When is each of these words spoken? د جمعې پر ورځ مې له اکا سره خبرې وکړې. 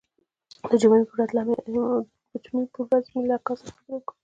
د 0.69 0.71
جمعې 0.81 1.03
پر 1.07 1.15
ورځ 1.17 3.05
مې 3.13 3.23
له 3.29 3.35
اکا 3.39 3.53
سره 3.59 3.71
خبرې 3.77 3.89
وکړې. 3.93 4.13